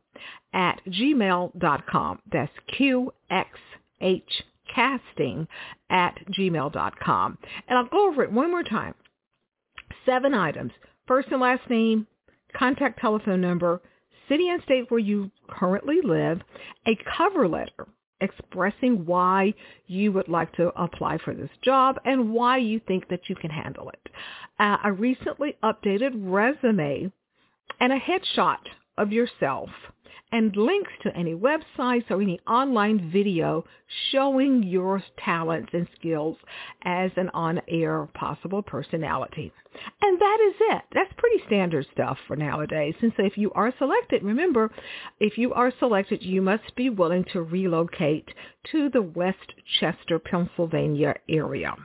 at 0.54 0.82
gmail.com. 0.88 2.20
That's 2.32 2.52
QXH 2.78 4.22
casting 4.74 5.48
at 5.90 6.18
gmail.com. 6.38 7.38
And 7.68 7.78
I'll 7.78 7.88
go 7.88 8.08
over 8.10 8.24
it 8.24 8.32
one 8.32 8.52
more 8.52 8.64
time 8.64 8.96
seven 10.06 10.34
items. 10.34 10.72
First 11.08 11.30
and 11.32 11.42
last 11.42 11.70
name, 11.70 12.08
contact 12.58 13.00
telephone 13.00 13.42
number, 13.42 13.82
city 14.30 14.50
and 14.50 14.62
state 14.64 14.90
where 14.90 15.00
you 15.00 15.30
currently 15.48 16.00
live, 16.04 16.42
a 16.88 16.98
cover 17.18 17.48
letter 17.48 17.88
expressing 18.22 19.06
why 19.06 19.54
you 19.88 20.12
would 20.12 20.30
like 20.30 20.52
to 20.54 20.72
apply 20.82 21.18
for 21.18 21.34
this 21.34 21.50
job 21.62 22.00
and 22.06 22.32
why 22.32 22.58
you 22.58 22.80
think 22.88 23.08
that 23.10 23.28
you 23.28 23.36
can 23.36 23.50
handle 23.52 23.90
it. 23.90 24.10
Uh, 24.58 24.78
a 24.86 24.92
recently 24.92 25.58
updated 25.64 26.12
resume 26.16 27.12
and 27.80 27.94
a 27.94 28.00
headshot 28.00 28.60
of 28.98 29.12
yourself 29.12 29.70
and 30.36 30.54
links 30.58 30.92
to 31.02 31.16
any 31.16 31.34
websites 31.34 32.12
or 32.12 32.22
any 32.22 32.38
online 32.46 33.10
video 33.10 33.64
showing 34.12 34.62
your 34.64 35.02
talents 35.24 35.70
and 35.72 35.88
skills 35.98 36.36
as 36.84 37.10
an 37.16 37.30
on-air 37.30 38.06
possible 38.14 38.62
personality. 38.62 39.50
And 40.02 40.20
that 40.20 40.38
is 40.50 40.56
it. 40.60 40.82
That's 40.94 41.14
pretty 41.18 41.42
standard 41.48 41.88
stuff 41.94 42.18
for 42.28 42.36
nowadays. 42.36 42.96
And 43.02 43.14
so 43.16 43.24
if 43.24 43.38
you 43.38 43.50
are 43.54 43.74
selected, 43.78 44.24
remember, 44.24 44.72
if 45.22 45.38
you 45.38 45.54
are 45.54 45.72
selected, 45.80 46.22
you 46.22 46.42
must 46.42 46.76
be 46.76 46.90
willing 46.90 47.24
to 47.32 47.42
relocate 47.42 48.28
to 48.74 48.90
the 48.90 49.04
West 49.04 49.54
Chester, 49.80 50.20
Pennsylvania 50.20 51.16
area. 51.30 51.76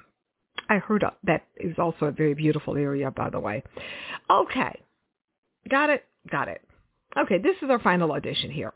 I 0.69 0.78
heard 0.78 1.04
that 1.23 1.45
is 1.57 1.76
also 1.78 2.07
a 2.07 2.12
very 2.12 2.35
beautiful 2.35 2.76
area, 2.76 3.12
by 3.12 3.30
the 3.30 3.38
way. 3.38 3.62
Okay. 4.28 4.80
Got 5.69 5.90
it? 5.90 6.04
Got 6.28 6.49
it. 6.49 6.62
Okay, 7.19 7.38
this 7.38 7.57
is 7.62 7.71
our 7.71 7.81
final 7.81 8.12
audition 8.12 8.50
here. 8.50 8.73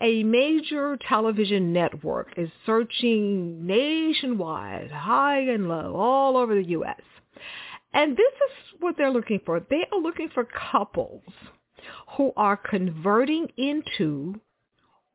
A 0.00 0.22
major 0.22 0.96
television 1.08 1.72
network 1.72 2.28
is 2.36 2.48
searching 2.64 3.66
nationwide, 3.66 4.90
high 4.90 5.40
and 5.40 5.68
low, 5.68 5.94
all 5.96 6.36
over 6.36 6.54
the 6.54 6.68
U.S. 6.70 7.00
And 7.92 8.16
this 8.16 8.32
is 8.32 8.80
what 8.80 8.96
they're 8.96 9.10
looking 9.10 9.40
for. 9.44 9.60
They 9.60 9.84
are 9.92 9.98
looking 9.98 10.28
for 10.32 10.46
couples 10.72 11.22
who 12.16 12.32
are 12.36 12.56
converting 12.56 13.48
into 13.56 14.40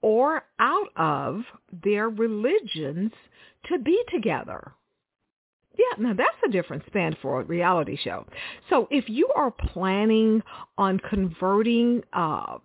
or 0.01 0.43
out 0.59 0.89
of 0.95 1.43
their 1.83 2.09
religions 2.09 3.11
to 3.67 3.79
be 3.79 4.01
together. 4.11 4.73
Yeah, 5.81 6.03
now 6.09 6.13
that's 6.13 6.37
a 6.45 6.51
different 6.51 6.83
span 6.87 7.15
for 7.21 7.41
a 7.41 7.43
reality 7.45 7.97
show. 8.03 8.25
So 8.69 8.87
if 8.91 9.09
you 9.09 9.29
are 9.35 9.51
planning 9.51 10.43
on 10.77 10.99
converting 10.99 12.03
uh, 12.13 12.57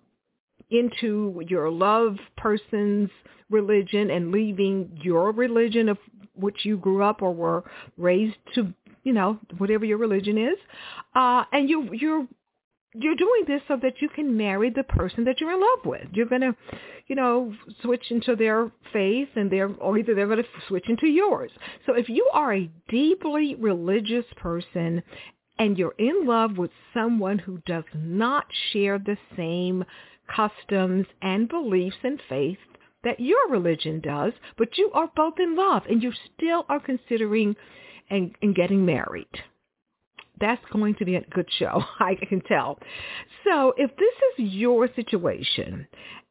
into 0.71 1.43
your 1.49 1.71
love 1.71 2.17
person's 2.37 3.11
religion 3.49 4.11
and 4.11 4.33
leaving 4.33 4.99
your 5.03 5.31
religion 5.33 5.89
of 5.89 5.99
which 6.35 6.65
you 6.65 6.77
grew 6.77 7.03
up 7.03 7.23
or 7.23 7.33
were 7.33 7.65
raised 7.97 8.37
to, 8.55 8.73
you 9.05 9.13
know, 9.13 9.39
whatever 9.59 9.85
your 9.85 9.99
religion 9.99 10.37
is, 10.37 10.59
uh, 11.15 11.45
and 11.53 11.71
you 11.71 11.89
you're 11.93 12.27
you're 12.99 13.15
doing 13.17 13.45
this 13.47 13.63
so 13.69 13.77
that 13.83 14.01
you 14.01 14.09
can 14.09 14.37
marry 14.37 14.71
the 14.71 14.83
person 14.83 15.25
that 15.25 15.41
you're 15.41 15.53
in 15.53 15.61
love 15.61 15.85
with. 15.85 16.07
You're 16.13 16.27
going 16.27 16.43
to, 16.43 16.55
you 17.07 17.17
know, 17.17 17.53
switch 17.83 18.11
into 18.11 18.37
their 18.37 18.71
faith 18.93 19.29
and 19.37 19.51
they're, 19.51 19.73
or 19.75 19.99
either 19.99 20.15
they're 20.15 20.27
going 20.27 20.43
to 20.43 20.49
switch 20.69 20.89
into 20.89 21.07
yours. 21.07 21.51
So 21.87 21.95
if 21.95 22.09
you 22.09 22.29
are 22.33 22.55
a 22.55 22.71
deeply 22.89 23.55
religious 23.57 24.25
person 24.37 25.03
and 25.59 25.79
you're 25.79 25.95
in 25.99 26.27
love 26.27 26.59
with 26.59 26.71
someone 26.93 27.39
who 27.39 27.59
does 27.67 27.85
not 27.95 28.47
share 28.73 28.99
the 28.99 29.17
same 29.37 29.85
customs 30.35 31.07
and 31.23 31.49
beliefs 31.49 31.97
and 32.03 32.21
faith 32.29 32.59
that 33.05 33.21
your 33.21 33.49
religion 33.49 34.01
does, 34.01 34.33
but 34.59 34.77
you 34.77 34.91
are 34.93 35.11
both 35.15 35.35
in 35.39 35.55
love 35.57 35.83
and 35.89 36.03
you 36.03 36.13
still 36.35 36.67
are 36.69 36.81
considering 36.81 37.55
and, 38.11 38.35
and 38.43 38.55
getting 38.55 38.85
married 38.85 39.29
that's 40.41 40.65
going 40.73 40.95
to 40.97 41.05
be 41.05 41.17
a 41.17 41.23
good 41.23 41.49
show. 41.59 41.83
I 42.01 42.15
can 42.15 42.41
tell. 42.43 42.79
So 43.45 43.73
if 43.77 43.91
this 43.97 44.15
is 44.39 44.53
your 44.53 44.89
situation, 44.95 45.87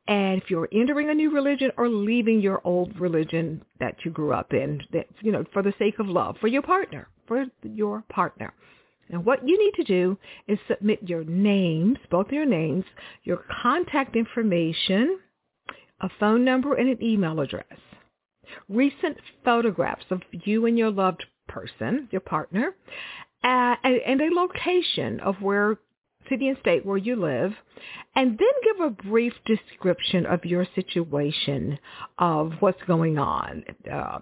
and 0.07 0.41
if 0.41 0.50
you're 0.50 0.69
entering 0.71 1.09
a 1.09 1.13
new 1.13 1.31
religion 1.31 1.71
or 1.77 1.89
leaving 1.89 2.39
your 2.39 2.62
old 2.63 3.00
religion 3.00 3.63
that 3.79 3.95
you 4.03 4.12
grew 4.12 4.33
up 4.33 4.53
in, 4.53 4.81
that 4.93 5.07
you 5.21 5.31
know, 5.31 5.45
for 5.51 5.63
the 5.63 5.74
sake 5.79 5.97
of 6.00 6.07
love, 6.07 6.35
for 6.39 6.47
your 6.47 6.62
partner, 6.62 7.07
for 7.27 7.45
your 7.63 8.03
partner. 8.09 8.53
And 9.09 9.25
what 9.25 9.47
you 9.47 9.57
need 9.57 9.74
to 9.75 9.83
do 9.83 10.17
is 10.47 10.59
submit 10.67 11.00
your 11.03 11.24
names, 11.24 11.97
both 12.09 12.31
your 12.31 12.45
names, 12.45 12.85
your 13.24 13.43
contact 13.62 14.15
information, 14.15 15.19
a 16.01 16.09
phone 16.19 16.43
number, 16.43 16.75
and 16.75 16.89
an 16.89 17.03
email 17.03 17.39
address. 17.39 17.65
Recent 18.69 19.17
photographs 19.43 20.05
of 20.12 20.21
you 20.31 20.65
and 20.65 20.77
your 20.77 20.91
loved 20.91 21.25
person, 21.47 22.07
your 22.12 22.21
partner, 22.21 22.75
uh, 23.45 23.75
and 23.83 24.21
a 24.21 24.33
location 24.33 25.19
of 25.19 25.35
where 25.41 25.77
city 26.29 26.47
and 26.47 26.57
state 26.59 26.83
where 26.83 26.97
you 26.97 27.15
live, 27.15 27.53
and 28.15 28.31
then 28.31 28.47
give 28.63 28.85
a 28.85 28.89
brief 28.89 29.33
description 29.45 30.25
of 30.25 30.43
your 30.43 30.65
situation 30.73 31.77
of 32.17 32.53
what's 32.59 32.81
going 32.87 33.19
on. 33.19 33.63
Uh, 33.91 34.19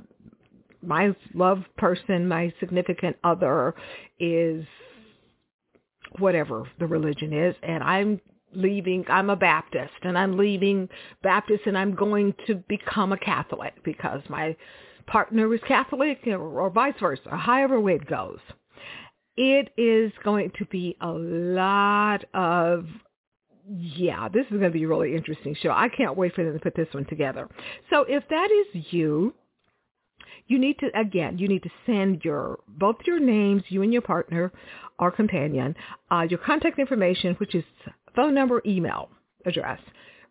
my 0.81 1.15
love 1.33 1.63
person, 1.77 2.27
my 2.27 2.53
significant 2.59 3.15
other 3.23 3.73
is 4.19 4.65
whatever 6.19 6.67
the 6.79 6.85
religion 6.85 7.31
is, 7.31 7.55
and 7.63 7.81
I'm 7.81 8.19
leaving, 8.53 9.05
I'm 9.07 9.29
a 9.29 9.35
Baptist, 9.37 9.93
and 10.01 10.17
I'm 10.17 10.37
leaving 10.37 10.89
Baptist 11.23 11.61
and 11.65 11.77
I'm 11.77 11.95
going 11.95 12.35
to 12.47 12.55
become 12.67 13.13
a 13.13 13.17
Catholic 13.17 13.73
because 13.83 14.21
my 14.29 14.55
partner 15.07 15.53
is 15.53 15.61
Catholic 15.67 16.19
or, 16.27 16.61
or 16.61 16.69
vice 16.69 16.93
versa, 16.99 17.29
however 17.29 17.79
way 17.79 17.95
it 17.95 18.07
goes. 18.07 18.39
It 19.35 19.73
is 19.77 20.11
going 20.23 20.51
to 20.59 20.65
be 20.65 20.95
a 21.01 21.09
lot 21.09 22.23
of 22.33 22.85
yeah, 23.69 24.27
this 24.27 24.43
is 24.45 24.51
going 24.51 24.63
to 24.63 24.69
be 24.71 24.83
a 24.83 24.87
really 24.87 25.15
interesting 25.15 25.55
show. 25.61 25.69
I 25.71 25.87
can't 25.87 26.17
wait 26.17 26.35
for 26.35 26.43
them 26.43 26.53
to 26.53 26.59
put 26.59 26.75
this 26.75 26.89
one 26.91 27.05
together. 27.05 27.47
So 27.89 28.03
if 28.07 28.23
that 28.29 28.49
is 28.51 28.85
you, 28.91 29.33
you 30.47 30.59
need 30.59 30.77
to 30.79 30.89
again 30.99 31.37
you 31.37 31.47
need 31.47 31.63
to 31.63 31.69
send 31.85 32.23
your 32.23 32.59
both 32.67 32.97
your 33.05 33.19
names 33.19 33.63
you 33.69 33.81
and 33.81 33.93
your 33.93 34.01
partner 34.01 34.51
or 34.99 35.11
companion 35.11 35.75
uh, 36.11 36.25
your 36.29 36.39
contact 36.39 36.79
information 36.79 37.35
which 37.35 37.55
is 37.55 37.63
phone 38.15 38.33
number 38.33 38.61
email 38.65 39.09
address 39.45 39.79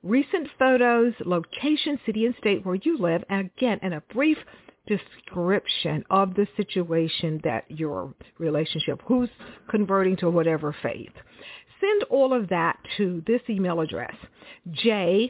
recent 0.03 0.49
photos 0.59 1.15
location 1.25 1.99
city 2.05 2.27
and 2.27 2.35
state 2.39 2.65
where 2.65 2.75
you 2.77 2.99
live 2.99 3.25
and 3.31 3.51
again 3.57 3.79
and 3.83 3.95
a 3.95 4.03
brief 4.13 4.39
description 4.87 6.05
of 6.11 6.35
the 6.35 6.47
situation 6.57 7.41
that 7.45 7.65
your 7.71 8.13
relationship 8.39 9.01
who's 9.07 9.29
converting 9.69 10.17
to 10.17 10.31
whatever 10.31 10.75
faith. 10.83 11.13
Send 11.81 12.03
all 12.05 12.33
of 12.33 12.49
that 12.49 12.79
to 12.97 13.23
this 13.27 13.43
email 13.49 13.81
address 13.81 14.15
jrc 14.69 15.29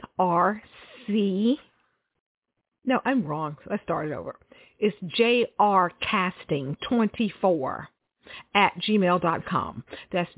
no 2.85 3.01
i'm 3.05 3.25
wrong. 3.25 3.57
I 3.71 3.79
it 4.07 4.13
over. 4.13 4.37
It's 4.79 4.97
jrcasting24 5.59 7.87
at 8.55 8.73
gmail.com. 8.81 9.85
That's 10.11 10.31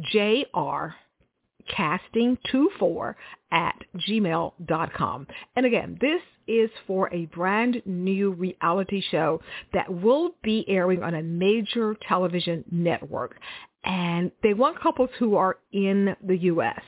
jrcasting24 1.70 3.14
at 3.52 3.76
gmail.com. 4.08 5.26
And 5.56 5.66
again, 5.66 5.98
this 6.00 6.20
is 6.46 6.70
for 6.86 7.12
a 7.12 7.26
brand 7.26 7.82
new 7.86 8.32
reality 8.32 9.02
show 9.10 9.40
that 9.72 9.92
will 9.92 10.32
be 10.42 10.64
airing 10.68 11.02
on 11.02 11.14
a 11.14 11.22
major 11.22 11.96
television 12.06 12.64
network. 12.70 13.36
And 13.84 14.30
they 14.42 14.54
want 14.54 14.80
couples 14.80 15.10
who 15.18 15.36
are 15.36 15.58
in 15.72 16.16
the 16.26 16.36
U.S. 16.38 16.82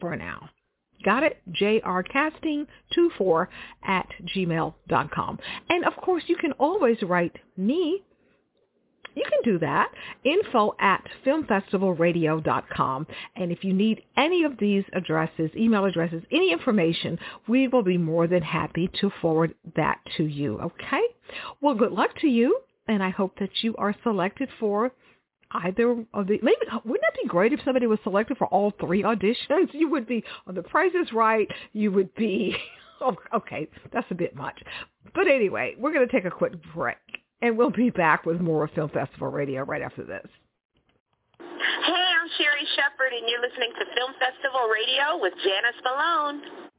for 0.00 0.16
now. 0.16 0.48
Got 1.04 1.24
it? 1.24 1.40
jrcasting24 1.60 3.46
at 3.84 4.06
gmail.com. 4.34 5.38
And 5.68 5.84
of 5.84 5.96
course, 5.96 6.22
you 6.26 6.36
can 6.36 6.52
always 6.52 7.02
write 7.02 7.36
me. 7.56 8.02
You 9.14 9.24
can 9.24 9.40
do 9.44 9.58
that. 9.58 9.90
Info 10.24 10.74
at 10.80 11.02
filmfestivalradio.com. 11.24 13.06
And 13.36 13.52
if 13.52 13.64
you 13.64 13.72
need 13.72 14.02
any 14.16 14.44
of 14.44 14.58
these 14.58 14.84
addresses, 14.92 15.50
email 15.56 15.84
addresses, 15.84 16.22
any 16.30 16.52
information, 16.52 17.18
we 17.48 17.68
will 17.68 17.82
be 17.82 17.98
more 17.98 18.26
than 18.26 18.42
happy 18.42 18.90
to 19.00 19.10
forward 19.20 19.54
that 19.76 19.98
to 20.16 20.24
you. 20.24 20.58
Okay? 20.60 21.02
Well, 21.60 21.74
good 21.74 21.92
luck 21.92 22.10
to 22.20 22.28
you. 22.28 22.60
And 22.88 23.02
I 23.02 23.10
hope 23.10 23.38
that 23.38 23.50
you 23.62 23.76
are 23.76 23.94
selected 24.02 24.48
for 24.58 24.92
either 25.52 25.90
of 26.14 26.26
the 26.26 26.38
maybe 26.42 26.56
wouldn't 26.84 27.02
that 27.02 27.22
be 27.22 27.28
great 27.28 27.52
if 27.52 27.60
somebody 27.64 27.86
was 27.86 27.98
selected 28.02 28.38
for 28.38 28.46
all 28.48 28.72
three 28.80 29.02
auditions? 29.02 29.68
You 29.72 29.88
would 29.90 30.06
be 30.06 30.24
on 30.46 30.54
the 30.54 30.62
Price 30.62 30.92
is 30.94 31.12
Right. 31.12 31.48
You 31.72 31.90
would 31.92 32.14
be 32.14 32.56
okay. 33.34 33.68
That's 33.92 34.06
a 34.10 34.14
bit 34.14 34.34
much, 34.34 34.62
but 35.14 35.28
anyway, 35.28 35.74
we're 35.78 35.92
going 35.92 36.06
to 36.06 36.12
take 36.12 36.24
a 36.24 36.30
quick 36.30 36.52
break, 36.74 36.96
and 37.42 37.58
we'll 37.58 37.70
be 37.70 37.90
back 37.90 38.24
with 38.24 38.40
more 38.40 38.68
Film 38.68 38.88
Festival 38.88 39.28
Radio 39.28 39.64
right 39.64 39.82
after 39.82 40.04
this. 40.04 40.26
Hey, 41.38 42.04
I'm 42.14 42.28
Sherry 42.38 42.66
Shepard, 42.78 43.12
and 43.12 43.28
you're 43.28 43.42
listening 43.42 43.72
to 43.78 43.84
Film 43.94 44.12
Festival 44.18 44.70
Radio 44.70 45.20
with 45.20 45.34
Janice 45.42 45.80
Malone. 45.84 46.71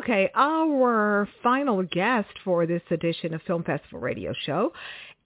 Okay, 0.00 0.28
our 0.34 1.28
final 1.42 1.82
guest 1.84 2.28
for 2.44 2.66
this 2.66 2.82
edition 2.90 3.32
of 3.32 3.42
Film 3.42 3.62
Festival 3.62 4.00
Radio 4.00 4.32
Show 4.44 4.72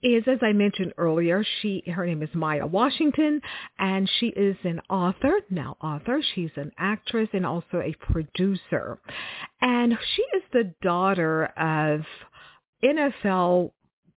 is, 0.03 0.23
as 0.27 0.37
I 0.41 0.53
mentioned 0.53 0.93
earlier, 0.97 1.43
she 1.61 1.83
her 1.87 2.05
name 2.05 2.21
is 2.21 2.29
Maya 2.33 2.67
Washington, 2.67 3.41
and 3.79 4.09
she 4.19 4.27
is 4.27 4.55
an 4.63 4.79
author. 4.89 5.39
Now, 5.49 5.75
author. 5.81 6.21
She's 6.35 6.51
an 6.55 6.71
actress 6.77 7.29
and 7.33 7.45
also 7.45 7.81
a 7.81 7.95
producer, 8.11 8.99
and 9.59 9.97
she 10.15 10.21
is 10.37 10.43
the 10.53 10.73
daughter 10.83 11.45
of 11.57 12.01
NFL 12.83 13.71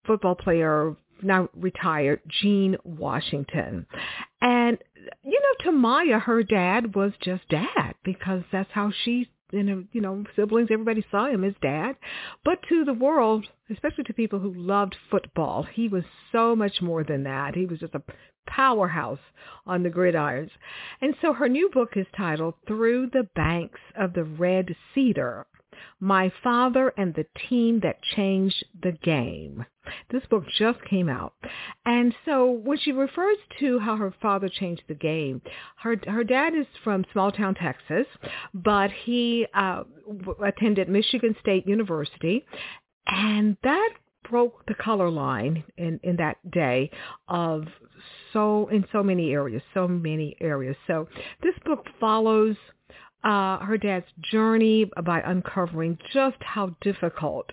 football 0.05 0.35
player 0.35 0.95
now 1.23 1.49
retired 1.55 2.21
Gene 2.41 2.75
Washington, 2.83 3.85
and 4.41 4.77
you 5.23 5.39
know, 5.39 5.65
to 5.65 5.71
Maya, 5.71 6.19
her 6.19 6.43
dad 6.43 6.93
was 6.93 7.13
just 7.21 7.47
dad 7.49 7.95
because 8.03 8.43
that's 8.51 8.71
how 8.71 8.91
she 9.03 9.29
and 9.51 9.69
um, 9.69 9.89
you 9.91 10.01
know 10.01 10.23
siblings 10.35 10.69
everybody 10.71 11.05
saw 11.11 11.27
him 11.27 11.43
as 11.43 11.53
dad. 11.61 11.95
But 12.43 12.59
to 12.69 12.83
the 12.85 12.93
world 12.93 13.45
especially 13.69 14.03
to 14.05 14.13
people 14.13 14.39
who 14.39 14.53
loved 14.53 14.95
football 15.09 15.63
he 15.63 15.87
was 15.87 16.03
so 16.31 16.55
much 16.55 16.81
more 16.81 17.03
than 17.03 17.23
that. 17.23 17.55
He 17.55 17.65
was 17.65 17.79
just 17.79 17.95
a 17.95 18.03
powerhouse 18.47 19.19
on 19.65 19.83
the 19.83 19.89
gridirons. 19.89 20.51
And 20.99 21.15
so 21.21 21.33
her 21.33 21.47
new 21.47 21.69
book 21.69 21.91
is 21.95 22.07
titled 22.15 22.55
through 22.67 23.07
the 23.07 23.27
banks 23.35 23.79
of 23.95 24.13
the 24.13 24.23
red 24.23 24.75
cedar 24.93 25.45
my 25.99 26.31
Father 26.43 26.93
and 26.97 27.13
the 27.13 27.25
Team 27.49 27.79
That 27.81 28.01
Changed 28.15 28.63
the 28.81 28.91
Game. 28.91 29.65
This 30.11 30.23
book 30.29 30.43
just 30.57 30.79
came 30.85 31.09
out. 31.09 31.33
And 31.85 32.13
so 32.25 32.51
when 32.51 32.77
she 32.77 32.91
refers 32.91 33.37
to 33.59 33.79
how 33.79 33.95
her 33.95 34.13
father 34.21 34.49
changed 34.49 34.83
the 34.87 34.93
game, 34.93 35.41
her 35.77 35.95
her 36.07 36.23
dad 36.23 36.53
is 36.55 36.67
from 36.83 37.05
small 37.11 37.31
town 37.31 37.55
Texas, 37.55 38.05
but 38.53 38.91
he 38.91 39.47
uh, 39.53 39.83
attended 40.43 40.87
Michigan 40.87 41.35
State 41.41 41.67
University, 41.67 42.45
and 43.07 43.57
that 43.63 43.89
broke 44.29 44.65
the 44.67 44.75
color 44.75 45.09
line 45.09 45.63
in, 45.77 45.99
in 46.03 46.15
that 46.17 46.37
day 46.51 46.89
of 47.27 47.65
so 48.33 48.67
in 48.69 48.85
so 48.91 49.03
many 49.03 49.31
areas, 49.31 49.61
so 49.73 49.87
many 49.87 50.35
areas. 50.39 50.75
So 50.87 51.07
this 51.41 51.55
book 51.65 51.85
follows 51.99 52.55
uh, 53.23 53.59
her 53.59 53.77
dad's 53.77 54.05
journey 54.31 54.89
by 55.03 55.21
uncovering 55.21 55.97
just 56.13 56.37
how 56.39 56.75
difficult 56.81 57.49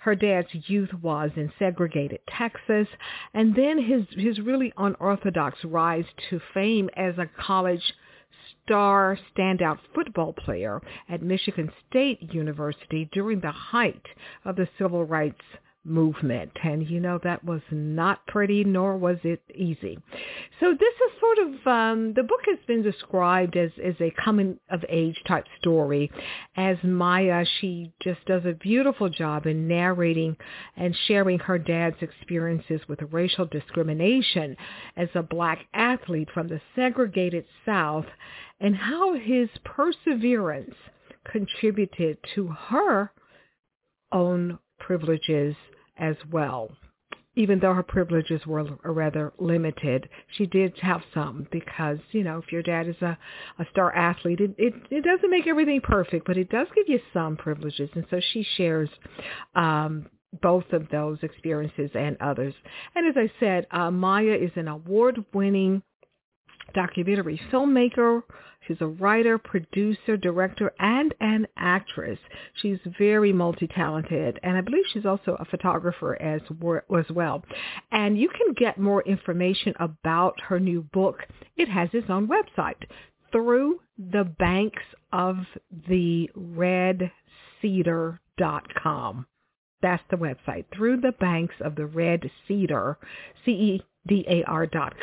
her 0.00 0.14
dad's 0.14 0.48
youth 0.68 0.92
was 1.02 1.30
in 1.36 1.50
segregated 1.58 2.20
Texas, 2.28 2.86
and 3.34 3.54
then 3.54 3.82
his 3.82 4.04
his 4.10 4.38
really 4.40 4.72
unorthodox 4.76 5.58
rise 5.64 6.04
to 6.30 6.40
fame 6.52 6.90
as 6.96 7.16
a 7.18 7.28
college 7.40 7.94
star 8.64 9.18
standout 9.34 9.78
football 9.94 10.32
player 10.32 10.80
at 11.08 11.22
Michigan 11.22 11.70
State 11.88 12.34
University 12.34 13.08
during 13.12 13.40
the 13.40 13.52
height 13.52 14.02
of 14.44 14.56
the 14.56 14.68
civil 14.78 15.04
rights 15.04 15.40
movement. 15.86 16.50
And, 16.62 16.88
you 16.88 17.00
know, 17.00 17.18
that 17.22 17.44
was 17.44 17.62
not 17.70 18.26
pretty, 18.26 18.64
nor 18.64 18.96
was 18.96 19.18
it 19.22 19.42
easy. 19.54 19.98
So 20.60 20.72
this 20.72 20.94
is 20.94 21.20
sort 21.20 21.38
of, 21.38 21.66
um, 21.66 22.12
the 22.14 22.22
book 22.22 22.40
has 22.46 22.58
been 22.66 22.82
described 22.82 23.56
as, 23.56 23.70
as 23.82 23.94
a 24.00 24.12
coming 24.22 24.58
of 24.70 24.84
age 24.88 25.16
type 25.26 25.44
story. 25.60 26.10
As 26.56 26.76
Maya, 26.82 27.44
she 27.60 27.92
just 28.00 28.24
does 28.26 28.44
a 28.44 28.52
beautiful 28.52 29.08
job 29.08 29.46
in 29.46 29.68
narrating 29.68 30.36
and 30.76 30.96
sharing 31.06 31.38
her 31.40 31.58
dad's 31.58 31.96
experiences 32.00 32.80
with 32.88 33.00
racial 33.10 33.46
discrimination 33.46 34.56
as 34.96 35.08
a 35.14 35.22
black 35.22 35.66
athlete 35.72 36.28
from 36.34 36.48
the 36.48 36.60
segregated 36.74 37.44
South 37.64 38.06
and 38.60 38.74
how 38.74 39.14
his 39.14 39.48
perseverance 39.64 40.74
contributed 41.30 42.18
to 42.34 42.48
her 42.48 43.10
own 44.12 44.58
privileges 44.78 45.54
as 45.98 46.16
well. 46.30 46.70
Even 47.38 47.60
though 47.60 47.74
her 47.74 47.82
privileges 47.82 48.46
were 48.46 48.64
rather 48.82 49.30
limited, 49.38 50.08
she 50.36 50.46
did 50.46 50.72
have 50.80 51.02
some 51.12 51.46
because, 51.52 51.98
you 52.12 52.24
know, 52.24 52.38
if 52.38 52.50
your 52.50 52.62
dad 52.62 52.88
is 52.88 52.96
a, 53.02 53.18
a 53.58 53.66
star 53.70 53.94
athlete, 53.94 54.40
it, 54.40 54.54
it, 54.56 54.72
it 54.90 55.04
doesn't 55.04 55.30
make 55.30 55.46
everything 55.46 55.82
perfect, 55.82 56.26
but 56.26 56.38
it 56.38 56.48
does 56.48 56.66
give 56.74 56.88
you 56.88 56.98
some 57.12 57.36
privileges. 57.36 57.90
And 57.94 58.06
so 58.08 58.20
she 58.32 58.46
shares 58.56 58.88
um, 59.54 60.06
both 60.40 60.64
of 60.72 60.88
those 60.88 61.18
experiences 61.22 61.90
and 61.94 62.16
others. 62.20 62.54
And 62.94 63.06
as 63.06 63.16
I 63.16 63.30
said, 63.38 63.66
uh, 63.70 63.90
Maya 63.90 64.34
is 64.40 64.52
an 64.56 64.68
award-winning 64.68 65.82
documentary 66.74 67.40
filmmaker. 67.52 68.22
She's 68.66 68.80
a 68.80 68.86
writer, 68.86 69.38
producer, 69.38 70.16
director, 70.16 70.72
and 70.78 71.14
an 71.20 71.46
actress. 71.56 72.18
She's 72.60 72.78
very 72.98 73.32
multi-talented, 73.32 74.40
and 74.42 74.56
I 74.56 74.60
believe 74.60 74.84
she's 74.92 75.06
also 75.06 75.36
a 75.38 75.44
photographer 75.44 76.20
as, 76.20 76.40
as 76.96 77.10
well. 77.10 77.44
And 77.92 78.18
you 78.18 78.28
can 78.28 78.54
get 78.54 78.78
more 78.78 79.02
information 79.02 79.74
about 79.78 80.40
her 80.48 80.58
new 80.58 80.82
book. 80.92 81.20
It 81.56 81.68
has 81.68 81.88
its 81.92 82.10
own 82.10 82.28
website, 82.28 82.82
through 83.32 83.80
the 83.98 84.24
banks 84.38 84.82
of 85.12 85.36
the 85.88 86.30
red 86.34 87.10
cedar.com. 87.60 89.26
That's 89.82 90.02
the 90.10 90.16
website, 90.16 90.64
through 90.74 91.00
the 91.00 91.12
banks 91.20 91.54
of 91.60 91.76
the 91.76 91.86
red 91.86 92.30
cedar, 92.48 92.98
C-E-D-A-R 93.44 93.86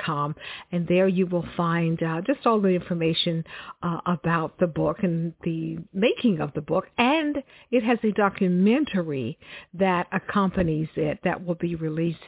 com. 0.05 0.35
And 0.71 0.87
there 0.87 1.07
you 1.07 1.25
will 1.27 1.45
find 1.55 2.01
uh, 2.01 2.21
just 2.21 2.45
all 2.45 2.61
the 2.61 2.69
information 2.69 3.43
uh, 3.81 3.99
about 4.05 4.59
the 4.59 4.67
book 4.67 4.97
and 5.03 5.33
the 5.43 5.77
making 5.93 6.39
of 6.39 6.53
the 6.53 6.61
book. 6.61 6.85
And 6.97 7.43
it 7.71 7.83
has 7.83 7.99
a 8.03 8.11
documentary 8.11 9.37
that 9.73 10.07
accompanies 10.11 10.89
it 10.95 11.19
that 11.23 11.43
will 11.45 11.55
be 11.55 11.75
released 11.75 12.19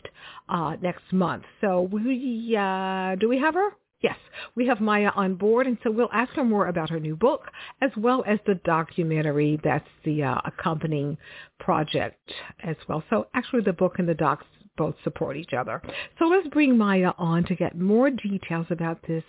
uh, 0.49 0.75
next 0.81 1.11
month. 1.11 1.43
So 1.61 1.81
we, 1.81 2.55
uh, 2.57 3.15
do 3.15 3.29
we 3.29 3.39
have 3.39 3.53
her? 3.53 3.69
Yes, 4.01 4.17
we 4.55 4.67
have 4.67 4.81
Maya 4.81 5.09
on 5.15 5.35
board, 5.35 5.65
and 5.65 5.79
so 5.81 5.89
we'll 5.89 6.11
ask 6.13 6.31
her 6.33 6.43
more 6.43 6.67
about 6.67 6.91
her 6.91 6.99
new 6.99 7.15
book 7.15 7.49
as 7.81 7.89
well 7.97 8.23
as 8.27 8.37
the 8.45 8.55
documentary 8.65 9.59
that's 9.63 9.87
the 10.03 10.21
uh, 10.21 10.41
accompanying 10.45 11.17
project 11.59 12.31
as 12.63 12.75
well. 12.87 13.03
So 13.09 13.27
actually 13.33 13.61
the 13.61 13.73
book 13.73 13.93
and 13.97 14.07
the 14.07 14.13
docs 14.13 14.45
both 14.77 14.95
support 15.03 15.37
each 15.37 15.53
other. 15.53 15.81
So 16.19 16.25
let's 16.25 16.47
bring 16.49 16.77
Maya 16.77 17.11
on 17.17 17.43
to 17.45 17.55
get 17.55 17.77
more 17.77 18.09
details 18.09 18.67
about 18.69 18.99
this 19.07 19.23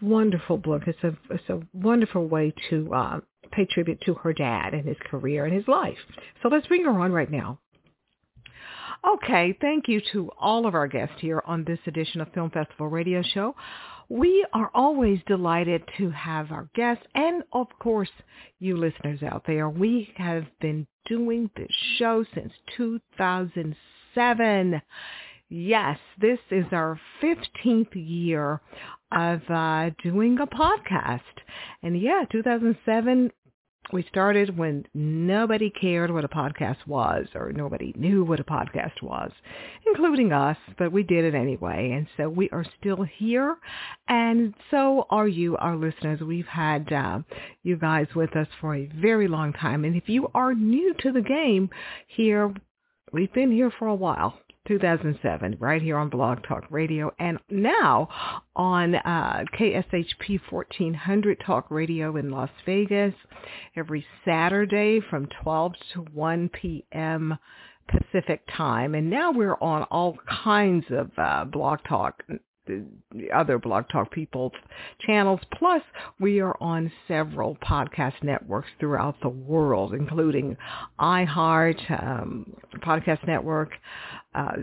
wonderful 0.00 0.58
book. 0.58 0.82
It's 0.86 1.02
a, 1.02 1.16
it's 1.30 1.48
a 1.48 1.60
wonderful 1.72 2.28
way 2.28 2.52
to 2.70 2.92
uh, 2.94 3.20
pay 3.52 3.66
tribute 3.66 4.00
to 4.06 4.14
her 4.14 4.32
dad 4.32 4.74
and 4.74 4.86
his 4.86 4.96
career 5.10 5.44
and 5.44 5.54
his 5.54 5.66
life. 5.68 5.98
So 6.42 6.48
let's 6.48 6.66
bring 6.66 6.84
her 6.84 6.90
on 6.90 7.12
right 7.12 7.30
now. 7.30 7.58
Okay, 9.06 9.56
thank 9.60 9.88
you 9.88 10.00
to 10.12 10.30
all 10.40 10.66
of 10.66 10.74
our 10.74 10.88
guests 10.88 11.14
here 11.20 11.42
on 11.46 11.64
this 11.64 11.78
edition 11.86 12.20
of 12.20 12.32
Film 12.32 12.50
Festival 12.50 12.88
Radio 12.88 13.22
Show. 13.22 13.54
We 14.08 14.46
are 14.52 14.70
always 14.74 15.20
delighted 15.26 15.82
to 15.98 16.10
have 16.10 16.50
our 16.50 16.68
guests 16.74 17.04
and, 17.14 17.42
of 17.52 17.66
course, 17.78 18.10
you 18.58 18.76
listeners 18.76 19.22
out 19.22 19.44
there. 19.46 19.68
We 19.68 20.12
have 20.16 20.44
been 20.60 20.86
doing 21.06 21.50
this 21.56 21.70
show 21.98 22.24
since 22.34 22.52
2007. 24.16 24.82
Yes, 25.48 25.98
this 26.20 26.38
is 26.50 26.64
our 26.72 26.98
15th 27.22 27.94
year 27.94 28.60
of 29.12 29.40
uh, 29.48 29.90
doing 30.02 30.38
a 30.40 30.46
podcast. 30.46 31.20
And 31.82 32.00
yeah, 32.00 32.24
2007 32.32 33.30
we 33.92 34.04
started 34.08 34.58
when 34.58 34.84
nobody 34.94 35.70
cared 35.70 36.10
what 36.10 36.24
a 36.24 36.28
podcast 36.28 36.84
was 36.88 37.26
or 37.36 37.52
nobody 37.52 37.92
knew 37.96 38.24
what 38.24 38.40
a 38.40 38.44
podcast 38.44 39.00
was, 39.00 39.30
including 39.86 40.32
us, 40.32 40.56
but 40.76 40.90
we 40.90 41.04
did 41.04 41.24
it 41.24 41.36
anyway. 41.36 41.92
And 41.94 42.08
so 42.16 42.28
we 42.28 42.50
are 42.50 42.64
still 42.80 43.04
here. 43.16 43.56
And 44.08 44.54
so 44.72 45.06
are 45.10 45.28
you, 45.28 45.56
our 45.58 45.76
listeners. 45.76 46.20
We've 46.20 46.46
had 46.46 46.92
uh, 46.92 47.20
you 47.62 47.76
guys 47.76 48.08
with 48.16 48.34
us 48.34 48.48
for 48.60 48.74
a 48.74 48.90
very 49.00 49.28
long 49.28 49.52
time. 49.52 49.84
And 49.84 49.94
if 49.94 50.08
you 50.08 50.28
are 50.34 50.52
new 50.52 50.92
to 51.02 51.12
the 51.12 51.22
game 51.22 51.70
here, 52.08 52.52
we've 53.12 53.32
been 53.32 53.52
here 53.52 53.72
for 53.78 53.88
a 53.88 53.94
while. 53.94 54.38
2007, 54.66 55.56
right 55.60 55.80
here 55.80 55.96
on 55.96 56.08
Blog 56.08 56.42
Talk 56.42 56.64
Radio, 56.70 57.12
and 57.20 57.38
now 57.48 58.08
on 58.56 58.96
uh, 58.96 59.44
KSHP 59.56 60.40
1400 60.50 61.40
Talk 61.46 61.70
Radio 61.70 62.16
in 62.16 62.30
Las 62.30 62.50
Vegas 62.64 63.14
every 63.76 64.04
Saturday 64.24 65.00
from 65.08 65.28
12 65.42 65.72
to 65.94 66.00
1 66.12 66.48
p.m. 66.48 67.38
Pacific 67.88 68.42
time. 68.56 68.94
And 68.94 69.08
now 69.08 69.30
we're 69.30 69.56
on 69.60 69.84
all 69.84 70.18
kinds 70.44 70.86
of 70.90 71.10
uh, 71.16 71.44
Blog 71.44 71.78
Talk 71.88 72.22
the 72.66 73.30
other 73.32 73.58
Blog 73.58 73.88
Talk 73.88 74.10
People 74.10 74.52
channels. 75.00 75.40
Plus, 75.58 75.82
we 76.20 76.40
are 76.40 76.56
on 76.60 76.90
several 77.08 77.56
podcast 77.56 78.22
networks 78.22 78.68
throughout 78.78 79.16
the 79.22 79.28
world, 79.28 79.94
including 79.94 80.56
iHeart, 81.00 82.02
um, 82.02 82.52
Podcast 82.76 83.26
Network, 83.26 83.70
uh, 84.34 84.56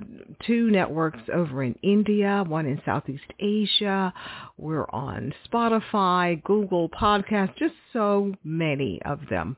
two 0.46 0.70
networks 0.70 1.20
over 1.34 1.64
in 1.64 1.76
India, 1.82 2.44
one 2.48 2.66
in 2.66 2.82
Southeast 2.86 3.24
Asia. 3.40 4.14
We're 4.58 4.90
on 4.92 5.34
Spotify, 5.52 6.44
Google 6.44 6.90
Podcast, 6.90 7.56
just 7.58 7.74
so 7.92 8.34
many 8.44 9.02
of 9.04 9.20
them. 9.30 9.58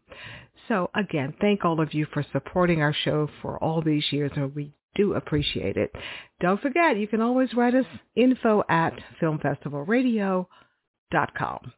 So 0.67 0.89
again, 0.95 1.33
thank 1.41 1.63
all 1.63 1.79
of 1.81 1.93
you 1.93 2.07
for 2.13 2.25
supporting 2.31 2.81
our 2.81 2.93
show 2.93 3.29
for 3.41 3.61
all 3.63 3.81
these 3.81 4.05
years, 4.11 4.31
and 4.35 4.55
we 4.55 4.71
do 4.95 5.13
appreciate 5.13 5.77
it. 5.77 5.93
Don't 6.39 6.61
forget, 6.61 6.97
you 6.97 7.07
can 7.07 7.21
always 7.21 7.53
write 7.53 7.75
us 7.75 7.85
info 8.15 8.63
at 8.69 8.93
filmfestivalradio.com. 9.21 11.73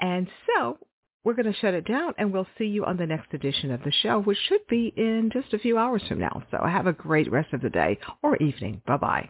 And 0.00 0.28
so 0.46 0.78
we're 1.24 1.34
going 1.34 1.52
to 1.52 1.58
shut 1.60 1.74
it 1.74 1.86
down 1.86 2.14
and 2.18 2.32
we'll 2.32 2.46
see 2.58 2.64
you 2.64 2.84
on 2.84 2.96
the 2.96 3.06
next 3.06 3.32
edition 3.32 3.70
of 3.70 3.82
the 3.84 3.92
show, 4.02 4.20
which 4.20 4.38
should 4.48 4.66
be 4.68 4.92
in 4.96 5.30
just 5.32 5.54
a 5.54 5.58
few 5.58 5.78
hours 5.78 6.02
from 6.08 6.18
now. 6.18 6.42
So 6.50 6.58
have 6.64 6.86
a 6.86 6.92
great 6.92 7.30
rest 7.30 7.52
of 7.52 7.60
the 7.60 7.70
day 7.70 7.98
or 8.22 8.36
evening. 8.38 8.82
Bye-bye. 8.86 9.28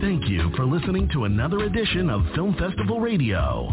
Thank 0.00 0.28
you 0.28 0.52
for 0.54 0.66
listening 0.66 1.08
to 1.14 1.24
another 1.24 1.64
edition 1.64 2.10
of 2.10 2.22
Film 2.34 2.54
Festival 2.58 3.00
Radio 3.00 3.72